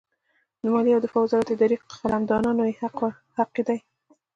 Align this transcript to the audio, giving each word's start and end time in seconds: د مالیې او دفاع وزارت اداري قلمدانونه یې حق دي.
د 0.61 0.63
مالیې 0.73 0.95
او 0.95 1.01
دفاع 1.05 1.21
وزارت 1.23 1.47
اداري 1.51 1.77
قلمدانونه 1.91 2.63
یې 2.69 2.75
حق 3.37 3.55
دي. 3.67 3.79